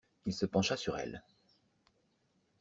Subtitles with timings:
[0.25, 1.21] Il se pencha sur elle.